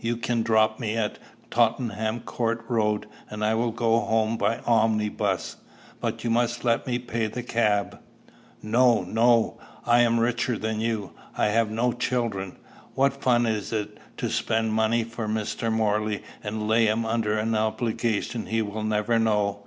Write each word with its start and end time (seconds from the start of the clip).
You 0.00 0.16
can 0.16 0.42
drop 0.42 0.80
me 0.80 0.96
at 0.96 1.18
Tottenham 1.50 2.20
Court 2.20 2.64
Road, 2.68 3.06
and 3.28 3.44
I 3.44 3.54
will 3.54 3.70
go 3.70 4.00
home 4.00 4.38
by 4.38 4.60
omnibus. 4.60 5.56
But 6.00 6.24
you 6.24 6.30
must 6.30 6.64
let 6.64 6.86
me 6.86 6.98
pay 6.98 7.26
the 7.26 7.42
cab." 7.42 8.00
"No, 8.62 9.02
no; 9.02 9.58
I 9.84 10.00
am 10.00 10.20
richer 10.20 10.56
than 10.56 10.80
you: 10.80 11.12
I 11.36 11.48
have 11.48 11.70
no 11.70 11.92
children. 11.92 12.56
What 12.94 13.20
fun 13.22 13.44
it 13.44 13.56
is 13.56 13.74
to 14.16 14.30
spend 14.30 14.72
money 14.72 15.04
for 15.04 15.28
Mr. 15.28 15.70
Morley, 15.70 16.22
and 16.42 16.66
lay 16.66 16.86
him 16.86 17.04
under 17.04 17.36
an 17.36 17.54
obligation 17.54 18.46
he 18.46 18.62
will 18.62 18.84
never 18.84 19.18
know!" 19.18 19.58